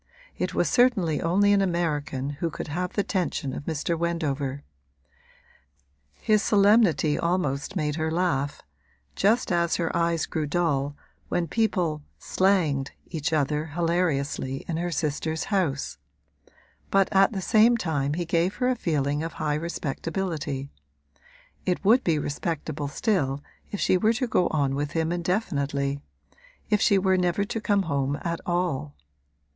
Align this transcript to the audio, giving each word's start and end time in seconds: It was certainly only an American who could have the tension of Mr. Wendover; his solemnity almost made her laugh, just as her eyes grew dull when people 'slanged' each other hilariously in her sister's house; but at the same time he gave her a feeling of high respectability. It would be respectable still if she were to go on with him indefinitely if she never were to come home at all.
It 0.35 0.55
was 0.55 0.67
certainly 0.67 1.21
only 1.21 1.53
an 1.53 1.61
American 1.61 2.31
who 2.41 2.49
could 2.49 2.69
have 2.69 2.93
the 2.93 3.03
tension 3.03 3.53
of 3.53 3.65
Mr. 3.65 3.95
Wendover; 3.95 4.63
his 6.15 6.41
solemnity 6.41 7.19
almost 7.19 7.75
made 7.75 7.97
her 7.97 8.09
laugh, 8.09 8.63
just 9.15 9.51
as 9.51 9.75
her 9.75 9.95
eyes 9.95 10.25
grew 10.25 10.47
dull 10.47 10.97
when 11.29 11.47
people 11.47 12.01
'slanged' 12.17 12.89
each 13.05 13.31
other 13.31 13.65
hilariously 13.67 14.65
in 14.67 14.77
her 14.77 14.89
sister's 14.89 15.43
house; 15.53 15.99
but 16.89 17.07
at 17.11 17.31
the 17.31 17.39
same 17.39 17.77
time 17.77 18.15
he 18.15 18.25
gave 18.25 18.55
her 18.55 18.69
a 18.69 18.75
feeling 18.75 19.21
of 19.21 19.33
high 19.33 19.53
respectability. 19.53 20.71
It 21.63 21.85
would 21.85 22.03
be 22.03 22.17
respectable 22.17 22.87
still 22.87 23.43
if 23.69 23.79
she 23.79 23.97
were 23.97 24.13
to 24.13 24.25
go 24.25 24.47
on 24.47 24.73
with 24.73 24.93
him 24.93 25.11
indefinitely 25.11 26.01
if 26.71 26.81
she 26.81 26.97
never 26.97 27.41
were 27.41 27.45
to 27.45 27.61
come 27.61 27.83
home 27.83 28.17
at 28.23 28.41
all. 28.47 28.95